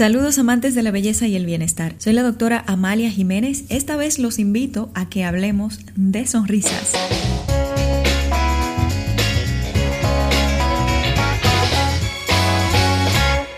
Saludos 0.00 0.38
amantes 0.38 0.74
de 0.74 0.82
la 0.82 0.92
belleza 0.92 1.26
y 1.26 1.36
el 1.36 1.44
bienestar. 1.44 1.94
Soy 1.98 2.14
la 2.14 2.22
doctora 2.22 2.64
Amalia 2.66 3.10
Jiménez. 3.10 3.64
Esta 3.68 3.96
vez 3.96 4.18
los 4.18 4.38
invito 4.38 4.90
a 4.94 5.10
que 5.10 5.24
hablemos 5.24 5.80
de 5.94 6.26
sonrisas. 6.26 6.94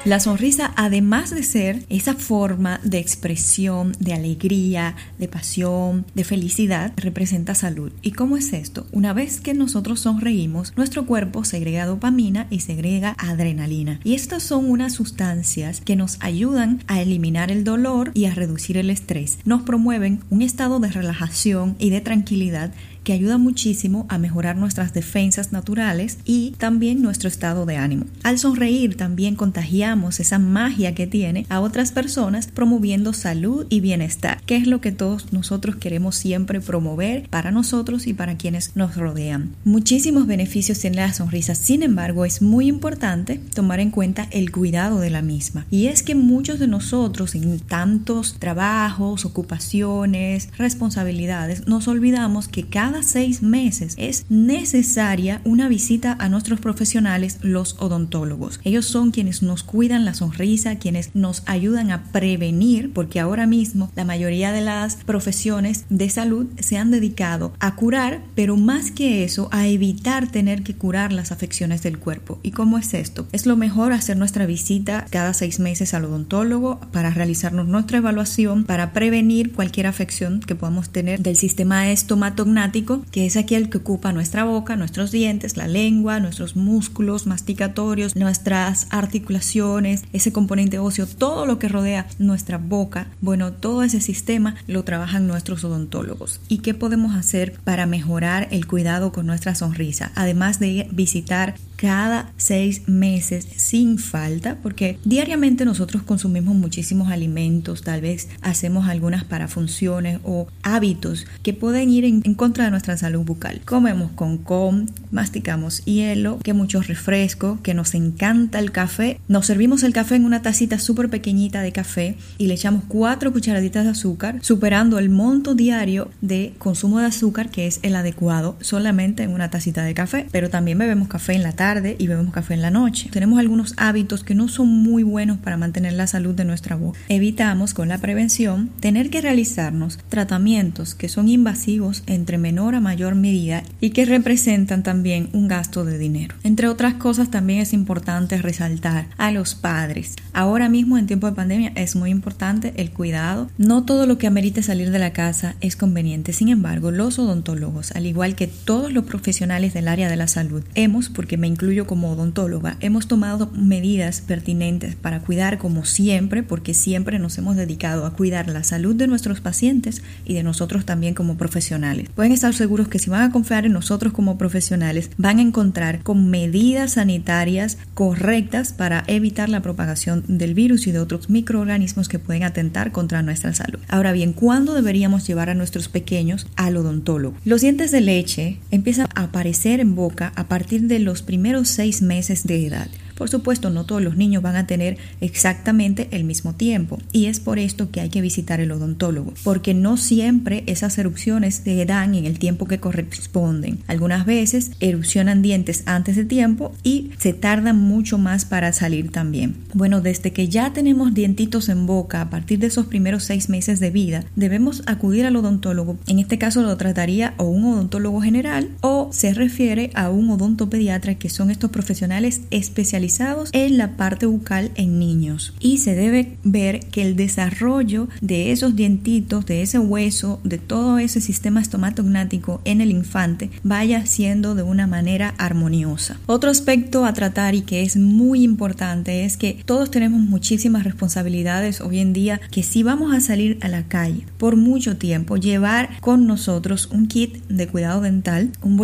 La 0.05 0.19
sonrisa, 0.19 0.73
además 0.75 1.31
de 1.31 1.45
ser 1.45 1.85
esa 1.89 2.15
forma 2.15 2.81
de 2.83 2.99
expresión, 2.99 3.93
de 4.01 4.15
alegría, 4.15 4.97
de 5.21 5.29
pasión, 5.29 6.07
de 6.17 6.25
felicidad, 6.25 6.93
representa 6.97 7.55
salud. 7.55 7.93
¿Y 8.03 8.11
cómo 8.11 8.37
es 8.37 8.53
esto? 8.53 8.85
Una 8.91 9.13
vez 9.13 9.41
que 9.41 9.55
nosotros 9.55 10.01
sonreímos, 10.01 10.73
nuestro 10.77 11.07
cuerpo 11.07 11.45
segrega 11.45 11.87
dopamina 11.87 12.49
y 12.51 12.59
segrega 12.61 13.15
adrenalina. 13.17 14.01
Y 14.03 14.15
estas 14.15 14.43
son 14.43 14.69
unas 14.69 14.93
sustancias 14.93 15.81
que 15.81 15.95
nos 15.95 16.17
ayudan 16.19 16.83
a 16.89 17.01
eliminar 17.01 17.53
el 17.53 17.63
dolor 17.63 18.11
y 18.13 18.25
a 18.25 18.35
reducir 18.35 18.79
el 18.79 18.91
estrés. 18.91 19.39
Nos 19.45 19.63
promueven 19.63 20.19
un 20.31 20.43
estado 20.43 20.81
de 20.81 20.91
relajación 20.91 21.77
y 21.79 21.91
de 21.91 22.01
tranquilidad 22.01 22.73
que 23.05 23.13
ayuda 23.13 23.39
muchísimo 23.39 24.07
a 24.09 24.19
mejorar 24.19 24.57
nuestras 24.57 24.93
defensas 24.93 25.53
naturales 25.53 26.19
y 26.25 26.53
también 26.59 27.03
nuestro 27.03 27.29
estado 27.29 27.67
de 27.67 27.77
ánimo. 27.77 28.07
Al 28.23 28.39
sonreír 28.39 28.97
también 28.97 29.37
contagiamos 29.37 30.21
esa 30.21 30.39
magia 30.39 30.95
que 30.95 31.07
tiene 31.07 31.47
a 31.49 31.61
otras 31.61 31.93
personas 31.93 32.47
promoviendo 32.47 33.13
salud 33.13 33.67
y 33.69 33.81
bienestar, 33.81 34.41
que 34.45 34.57
es 34.57 34.67
lo 34.67 34.81
que 34.81 34.93
todos 34.93 35.33
nosotros 35.33 35.77
queremos 35.77 36.17
siempre 36.17 36.61
promover 36.61 37.29
para 37.29 37.51
nosotros 37.51 38.07
y 38.07 38.15
para 38.15 38.37
quienes 38.37 38.77
nos 38.77 38.97
rodean. 38.97 39.51
Muchísimos 39.65 40.27
beneficios 40.27 40.79
tiene 40.79 40.97
la 40.97 41.13
sonrisa, 41.13 41.55
sin 41.55 41.83
embargo 41.83 42.25
es 42.25 42.43
muy 42.43 42.67
importante 42.67 43.41
tomar 43.55 43.81
en 43.81 43.91
cuenta 43.91 44.29
el 44.31 44.53
cuidado 44.53 45.01
de 45.01 45.11
la 45.11 45.23
misma. 45.23 45.67
Y 45.71 45.87
es 45.87 46.03
que 46.03 46.15
muchos 46.15 46.59
de 46.59 46.69
nosotros 46.69 47.35
en 47.35 47.59
tantos 47.61 48.37
trabajos, 48.39 49.25
ocupaciones, 49.25 50.49
responsabilidades, 50.59 51.67
nos 51.67 51.89
olvidamos 51.89 52.49
que 52.49 52.65
cada 52.65 52.92
seis 53.01 53.43
meses 53.43 53.95
es 53.97 54.27
necesaria 54.29 55.41
una 55.45 55.69
visita 55.69 56.17
a 56.19 56.29
nuestros 56.29 56.61
profesionales, 56.61 57.39
los 57.41 57.77
odontólogos. 57.79 58.61
Ellos 58.65 58.85
son 58.85 59.11
quienes 59.11 59.43
nos 59.43 59.63
cuidan 59.63 60.05
la 60.05 60.15
sonrisa, 60.15 60.77
quienes 60.77 61.15
nos 61.15 61.43
ayudan 61.47 61.91
a 61.91 62.05
prevenir, 62.05 62.93
porque 62.93 63.21
ahora 63.21 63.47
mismo 63.47 63.91
la 63.97 64.05
mayoría 64.05 64.53
de 64.53 64.61
las 64.61 64.97
profesiones 64.97 65.87
de 65.89 66.11
salud 66.11 66.47
se 66.59 66.77
han 66.77 66.91
dedicado 66.91 67.55
a 67.61 67.77
curar, 67.77 68.21
pero 68.35 68.57
más 68.57 68.91
que 68.91 69.25
eso, 69.25 69.49
a 69.53 69.67
evitar 69.67 70.31
tener 70.31 70.63
que 70.63 70.75
curar 70.75 71.13
las 71.13 71.33
afecciones 71.33 71.83
del 71.83 71.99
cuerpo. 71.99 72.39
¿Y 72.43 72.51
cómo 72.51 72.79
es 72.79 72.93
esto? 72.95 73.27
Es 73.33 73.47
lo 73.47 73.57
mejor 73.57 73.93
hacer 73.93 74.17
nuestra 74.17 74.47
visita 74.47 75.07
cada 75.11 75.33
seis 75.35 75.61
meses 75.61 75.95
al 75.95 76.05
odontólogo 76.05 76.81
para 76.93 77.11
realizarnos 77.11 77.69
nuestra 77.69 77.99
evaluación, 77.99 78.65
para 78.65 78.93
prevenir 78.93 79.53
cualquier 79.53 79.87
afección 79.87 80.41
que 80.41 80.55
podamos 80.55 80.91
tener 80.91 81.21
del 81.21 81.37
sistema 81.37 81.91
estomatognático 81.91 82.82
que 83.11 83.27
es 83.27 83.37
aquel 83.37 83.71
que 83.71 83.79
ocupa 83.79 84.13
nuestra 84.13 84.45
boca, 84.45 84.77
nuestros 84.77 85.11
dientes, 85.11 85.57
la 85.57 85.69
lengua, 85.69 86.21
nuestros 86.21 86.57
músculos 86.57 87.27
masticatorios, 87.27 88.17
nuestras 88.17 88.87
articulaciones, 88.91 90.05
ese 90.13 90.33
componente 90.33 90.79
óseo, 90.79 91.07
todo 91.07 91.47
lo 91.47 91.59
que 91.59 91.69
rodea 91.69 92.07
nuestra 92.19 92.59
boca. 92.59 93.07
Bueno, 93.21 93.53
todo 93.53 93.83
ese 93.83 94.01
sistema 94.01 94.57
lo 94.67 94.85
trabajan 94.85 95.27
nuestros 95.27 95.65
odontólogos. 95.65 96.41
¿Y 96.49 96.59
qué 96.59 96.75
podemos 96.75 97.15
hacer 97.15 97.55
para 97.65 97.87
mejorar 97.87 98.49
el 98.51 98.67
cuidado 98.67 99.13
con 99.13 99.27
nuestra 99.27 99.55
sonrisa? 99.55 100.13
Además 100.15 100.59
de 100.59 100.89
visitar 100.91 101.55
cada 101.83 102.31
seis 102.37 102.83
meses 102.87 103.45
sin 103.57 103.99
falta, 103.99 104.57
porque 104.63 105.01
diariamente 105.05 105.65
nosotros 105.65 106.05
consumimos 106.05 106.55
muchísimos 106.55 107.11
alimentos, 107.11 107.83
tal 107.83 108.01
vez 108.01 108.29
hacemos 108.41 108.89
algunas 108.89 109.25
parafunciones 109.25 110.21
o 110.23 110.47
hábitos 110.63 111.27
que 111.43 111.53
pueden 111.53 111.91
ir 111.91 112.05
en, 112.05 112.35
contra 112.35 112.67
de 112.67 112.71
nuestra 112.71 112.97
salud 112.97 113.25
bucal. 113.25 113.63
Comemos 113.65 114.13
con 114.13 114.39
con, 114.39 114.89
masticamos 115.11 115.85
hielo, 115.85 116.39
que 116.45 116.53
mucho 116.53 116.81
refresco, 116.83 117.59
que 117.65 117.75
nos 117.75 117.97
encanta 117.97 118.61
el 118.61 118.71
café. 118.71 119.19
Nos 119.27 119.47
servimos 119.47 119.83
el 119.83 119.93
café 119.93 120.15
en 120.15 120.25
una 120.25 120.41
tacita 120.41 120.79
súper 120.79 121.11
pequeñita 121.11 121.63
de 121.63 121.73
café 121.73 122.15
y 122.39 122.47
le 122.47 122.55
echamos 122.55 122.85
cuatro 122.87 123.33
cucharaditas 123.33 123.85
de 123.85 123.91
azúcar, 123.91 124.39
superando 124.43 125.01
el 125.01 125.11
monto 125.11 125.57
diario 125.57 126.13
de 126.21 126.55
consumo 126.59 127.01
de 127.01 127.07
azúcar 127.07 127.51
que 127.51 127.67
es 127.67 127.81
el 127.83 127.97
adecuado 127.97 128.57
solamente 128.61 129.25
en 129.25 129.33
una 129.33 129.51
tacita 129.51 129.83
de 129.83 129.95
café. 129.95 130.29
Pero 130.31 130.49
también 130.49 130.79
bebemos 130.79 131.09
café 131.09 131.33
en 131.33 131.43
la 131.43 131.51
tarde 131.51 131.72
y 131.73 132.07
bebemos 132.07 132.35
café 132.35 132.53
en 132.53 132.61
la 132.61 132.71
noche. 132.71 133.09
Tenemos 133.11 133.39
algunos 133.39 133.73
hábitos 133.79 134.25
que 134.25 134.35
no 134.35 134.49
son 134.49 134.69
muy 134.69 135.03
buenos 135.03 135.39
para 135.39 135.57
mantener 135.57 135.95
la 135.95 136.07
salud 136.07 136.35
de 136.35 136.45
nuestra 136.45 136.77
voz. 136.77 136.99
Evitamos 137.09 137.73
con 137.73 137.89
la 137.89 137.97
prevención 137.97 138.69
tener 138.81 139.09
que 139.09 139.23
realizarnos 139.23 139.99
tratamientos 140.11 140.95
que 140.95 141.09
son 141.09 141.29
invasivos 141.29 142.03
entre 142.07 142.37
menor 142.37 142.75
a 142.75 142.81
mayor 142.81 143.15
medida 143.15 143.63
y 143.81 143.91
que 143.91 144.05
representan 144.05 144.83
también 144.83 145.31
un 145.33 145.49
gasto 145.49 145.87
de 145.87 145.97
dinero. 145.97 146.35
Entre 146.45 146.69
otras 146.69 146.95
cosas 146.95 147.31
también 147.31 147.61
es 147.61 147.73
importante 147.73 148.37
resaltar 148.37 149.07
a 149.17 149.31
los 149.31 149.55
padres. 149.55 150.17
Ahora 150.35 150.69
mismo 150.69 150.99
en 150.99 151.07
tiempo 151.07 151.27
de 151.27 151.37
pandemia 151.37 151.73
es 151.75 151.97
muy 151.97 152.11
importante 152.11 152.75
el 152.77 152.91
cuidado. 152.91 153.51
No 153.57 153.85
todo 153.85 154.07
lo 154.07 154.19
que 154.19 154.27
amerite 154.27 154.63
salir 154.63 154.91
de 154.91 154.99
la 154.99 155.15
casa 155.15 155.55
es 155.63 155.77
conveniente. 155.77 156.35
Sin 156.35 156.51
embargo, 156.51 156.91
los 156.91 157.19
odontólogos, 157.19 157.93
al 157.93 158.05
igual 158.05 158.35
que 158.35 158.47
todos 158.47 158.93
los 158.93 159.05
profesionales 159.05 159.73
del 159.73 159.89
área 159.89 160.11
de 160.11 160.17
la 160.17 160.29
salud, 160.29 160.63
hemos, 160.75 161.09
porque 161.09 161.39
me 161.39 161.47
incluyo 161.53 161.87
como 161.87 162.11
odontóloga, 162.11 162.77
hemos 162.81 163.07
tomado 163.07 163.51
medidas 163.55 164.21
pertinentes 164.21 164.97
para 164.97 165.21
cuidar 165.21 165.59
como 165.59 165.85
siempre, 165.85 166.43
porque 166.43 166.75
siempre 166.75 167.19
nos 167.19 167.39
hemos 167.39 167.57
dedicado 167.57 168.05
a 168.07 168.15
cuidar 168.15 168.49
la 168.49 168.65
salud 168.65 168.97
de 168.97 169.07
nuestros 169.07 169.41
pacientes 169.41 170.03
y 170.25 170.35
de 170.35 170.43
nosotros 170.43 170.85
también 170.85 171.15
como 171.15 171.37
profesionales. 171.37 172.09
Pueden 172.15 172.33
estar 172.33 172.55
seguros 172.55 172.89
que 172.89 172.99
si 172.99 173.11
van 173.11 173.23
a 173.23 173.33
confiar 173.33 173.67
en 173.67 173.73
nosotros 173.73 174.13
como 174.13 174.39
profesionales, 174.39 175.11
van 175.17 175.39
a 175.39 175.43
encontrar 175.43 176.03
con 176.03 176.31
medidas 176.31 176.93
sanitarias 176.93 177.79
correctas 177.95 178.73
para 178.73 179.05
evitar 179.07 179.49
la 179.49 179.63
propagación 179.63 180.25
del 180.27 180.55
virus 180.55 180.87
y 180.87 180.93
de 180.93 180.99
otros 180.99 181.31
microorganismos 181.31 182.09
que 182.09 182.19
pueden 182.19 182.43
atentar 182.45 182.93
contra 182.93 183.23
nuestra 183.23 183.55
salud. 183.55 183.79
Ahora 183.89 184.13
bien, 184.13 184.33
¿cuándo 184.33 184.75
deberíamos 184.75 185.27
llevar 185.27 185.51
a 185.51 185.55
nuestros 185.55 185.89
pequeños 185.89 186.47
al 186.57 186.77
odontólogo? 186.77 187.37
Los 187.45 187.61
dientes 187.61 187.91
de 187.91 188.01
leche 188.01 188.59
empiezan 188.71 189.09
a 189.15 189.25
aparecer 189.25 189.81
en 189.81 189.95
boca 189.95 190.33
a 190.37 190.45
partir 190.45 190.83
de 190.83 190.99
los 190.99 191.23
primeros 191.23 191.42
seis 191.65 192.03
meses 192.03 192.45
de 192.47 192.67
edad. 192.67 192.89
Por 193.17 193.29
supuesto, 193.29 193.71
no 193.71 193.85
todos 193.85 194.03
los 194.03 194.17
niños 194.17 194.43
van 194.43 194.57
a 194.57 194.67
tener 194.67 194.99
exactamente 195.21 196.09
el 196.11 196.25
mismo 196.25 196.55
tiempo 196.55 196.99
y 197.13 197.27
es 197.27 197.41
por 197.41 197.59
esto 197.59 197.91
que 197.91 198.01
hay 198.01 198.09
que 198.09 198.21
visitar 198.21 198.61
el 198.61 198.73
odontólogo, 198.73 199.33
porque 199.45 199.75
no 199.75 199.97
siempre 199.97 200.65
esas 200.67 200.99
erupciones 200.99 201.63
se 201.65 201.85
dan 201.85 202.15
en 202.15 202.25
el 202.25 202.39
tiempo 202.39 202.67
que 202.67 202.81
corresponden. 202.81 203.79
Algunas 203.87 204.27
veces 204.27 204.73
erupcionan 204.81 205.43
dientes 205.43 205.83
antes 205.87 206.17
de 206.17 206.25
tiempo 206.25 206.73
y 206.83 207.11
se 207.19 207.33
tardan 207.33 207.79
mucho 207.79 208.19
más 208.19 208.45
para 208.45 208.73
salir 208.73 209.11
también. 209.11 209.57
Bueno, 209.75 210.01
desde 210.01 210.33
que 210.33 210.49
ya 210.49 210.73
tenemos 210.73 211.15
dientitos 211.15 211.69
en 211.69 211.87
boca 211.87 212.23
a 212.23 212.31
partir 212.31 212.59
de 212.59 212.69
esos 212.69 212.87
primeros 212.87 213.25
seis 213.25 213.49
meses 213.49 213.79
de 213.79 213.91
vida, 213.91 214.25
debemos 214.37 214.83
acudir 214.87 215.27
al 215.27 215.37
odontólogo. 215.37 215.97
En 216.07 216.19
este 216.19 216.39
caso 216.39 216.63
lo 216.63 216.77
trataría 216.77 217.35
o 217.37 217.45
un 217.45 217.65
odontólogo 217.65 218.21
general 218.21 218.71
o 218.81 219.02
se 219.13 219.35
refiere 219.35 219.91
a 219.95 220.11
un 220.11 220.31
odontopediatra 220.31 221.15
que 221.15 221.29
son 221.29 221.51
estos 221.51 221.71
profesionales 221.71 222.41
especializados 222.51 223.51
en 223.53 223.77
la 223.79 223.97
parte 223.97 224.27
bucal 224.27 224.71
en 224.75 224.99
niños 224.99 225.55
y 225.61 225.79
se 225.79 225.95
debe 225.95 226.37
ver 226.43 226.81
que 226.81 227.03
el 227.03 227.17
desarrollo 227.17 228.09
de 228.21 228.53
esos 228.53 228.75
dientitos, 228.75 229.47
de 229.47 229.63
ese 229.63 229.79
hueso, 229.79 230.41
de 230.45 230.59
todo 230.59 230.99
ese 230.99 231.21
sistema 231.21 231.61
estomatognático 231.61 232.61
en 232.65 232.81
el 232.81 232.91
infante 232.91 233.51
vaya 233.63 234.07
siendo 234.07 234.55
de 234.55 234.63
una 234.63 234.87
manera 234.87 235.35
armoniosa. 235.39 236.19
Otro 236.27 236.51
aspecto 236.51 237.05
a 237.05 237.13
tratar 237.13 237.55
y 237.55 237.63
que 237.63 237.83
es 237.83 237.97
muy 237.97 238.43
importante 238.43 239.25
es 239.25 239.37
que 239.37 239.63
todos 239.65 239.91
tenemos 239.91 240.21
muchísimas 240.21 240.85
responsabilidades 240.85 241.81
hoy 241.81 241.99
en 241.99 242.13
día 242.13 242.41
que 242.51 242.63
si 242.63 242.83
vamos 242.83 243.15
a 243.15 243.21
salir 243.21 243.59
a 243.61 243.69
la 243.69 243.85
calle 243.85 244.27
por 244.39 244.57
mucho 244.57 244.97
tiempo, 244.97 245.37
llevar 245.37 245.91
con 246.01 246.27
nosotros 246.27 246.89
un 246.91 247.07
kit 247.07 247.37
de 247.49 247.69
cuidado 247.69 248.01
dental, 248.01 248.51
un 248.63 248.77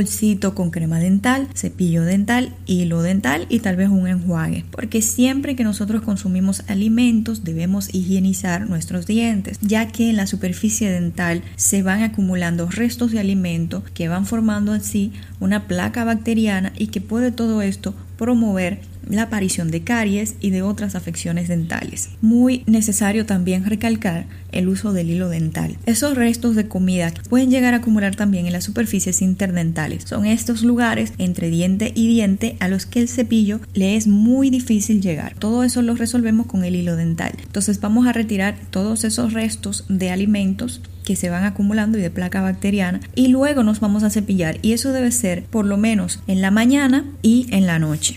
con 0.54 0.70
crema 0.70 0.98
dental, 0.98 1.46
cepillo 1.54 2.02
dental, 2.02 2.52
hilo 2.66 3.02
dental 3.02 3.46
y 3.48 3.60
tal 3.60 3.76
vez 3.76 3.88
un 3.88 4.08
enjuague, 4.08 4.64
porque 4.72 5.00
siempre 5.00 5.54
que 5.54 5.62
nosotros 5.62 6.02
consumimos 6.02 6.64
alimentos 6.66 7.44
debemos 7.44 7.94
higienizar 7.94 8.68
nuestros 8.68 9.06
dientes, 9.06 9.58
ya 9.62 9.86
que 9.86 10.10
en 10.10 10.16
la 10.16 10.26
superficie 10.26 10.90
dental 10.90 11.42
se 11.54 11.84
van 11.84 12.02
acumulando 12.02 12.68
restos 12.68 13.12
de 13.12 13.20
alimento 13.20 13.84
que 13.94 14.08
van 14.08 14.26
formando 14.26 14.72
así 14.72 15.12
una 15.38 15.68
placa 15.68 16.02
bacteriana 16.02 16.72
y 16.76 16.88
que 16.88 17.00
puede 17.00 17.30
todo 17.30 17.62
esto 17.62 17.94
promover 18.16 18.80
la 19.08 19.22
aparición 19.22 19.70
de 19.70 19.82
caries 19.82 20.34
y 20.40 20.50
de 20.50 20.62
otras 20.62 20.94
afecciones 20.94 21.48
dentales. 21.48 22.10
Muy 22.20 22.62
necesario 22.66 23.26
también 23.26 23.64
recalcar 23.64 24.26
el 24.52 24.68
uso 24.68 24.92
del 24.92 25.10
hilo 25.10 25.28
dental. 25.28 25.76
Esos 25.86 26.16
restos 26.16 26.54
de 26.54 26.68
comida 26.68 27.12
pueden 27.28 27.50
llegar 27.50 27.74
a 27.74 27.78
acumular 27.78 28.16
también 28.16 28.46
en 28.46 28.52
las 28.52 28.64
superficies 28.64 29.22
interdentales. 29.22 30.04
Son 30.04 30.26
estos 30.26 30.62
lugares 30.62 31.12
entre 31.18 31.50
diente 31.50 31.92
y 31.94 32.08
diente 32.08 32.56
a 32.60 32.68
los 32.68 32.86
que 32.86 33.00
el 33.00 33.08
cepillo 33.08 33.60
le 33.74 33.96
es 33.96 34.06
muy 34.06 34.50
difícil 34.50 35.00
llegar. 35.00 35.34
Todo 35.38 35.64
eso 35.64 35.82
lo 35.82 35.94
resolvemos 35.94 36.46
con 36.46 36.64
el 36.64 36.76
hilo 36.76 36.96
dental. 36.96 37.32
Entonces 37.42 37.80
vamos 37.80 38.06
a 38.06 38.12
retirar 38.12 38.56
todos 38.70 39.04
esos 39.04 39.32
restos 39.32 39.84
de 39.88 40.10
alimentos 40.10 40.80
que 41.04 41.16
se 41.16 41.30
van 41.30 41.44
acumulando 41.44 41.96
y 41.96 42.02
de 42.02 42.10
placa 42.10 42.42
bacteriana 42.42 43.00
y 43.14 43.28
luego 43.28 43.62
nos 43.62 43.80
vamos 43.80 44.02
a 44.02 44.10
cepillar 44.10 44.58
y 44.60 44.72
eso 44.72 44.92
debe 44.92 45.10
ser 45.10 45.44
por 45.44 45.64
lo 45.64 45.78
menos 45.78 46.20
en 46.26 46.42
la 46.42 46.50
mañana 46.50 47.06
y 47.22 47.46
en 47.50 47.66
la 47.66 47.78
noche. 47.78 48.16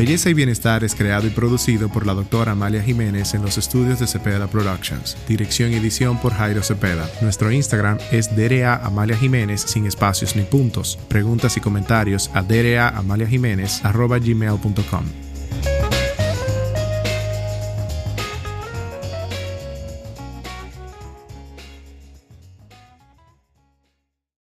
Belleza 0.00 0.30
y 0.30 0.34
Bienestar 0.34 0.82
es 0.82 0.94
creado 0.94 1.26
y 1.26 1.30
producido 1.30 1.90
por 1.90 2.06
la 2.06 2.14
doctora 2.14 2.52
Amalia 2.52 2.82
Jiménez 2.82 3.34
en 3.34 3.42
los 3.42 3.58
estudios 3.58 4.00
de 4.00 4.06
Cepeda 4.06 4.46
Productions. 4.46 5.14
Dirección 5.28 5.72
y 5.72 5.74
edición 5.74 6.18
por 6.18 6.32
Jairo 6.32 6.62
Cepeda. 6.62 7.06
Nuestro 7.20 7.52
Instagram 7.52 7.98
es 8.10 8.34
DRA 8.34 8.76
Amalia 8.76 9.14
Jiménez 9.14 9.60
sin 9.60 9.84
espacios 9.84 10.36
ni 10.36 10.44
puntos. 10.44 10.98
Preguntas 11.08 11.58
y 11.58 11.60
comentarios 11.60 12.30
a 12.32 12.42
DRA 12.42 12.88
Amalia 12.88 13.26
Jiménez 13.26 13.82
gmail.com. 13.82 15.29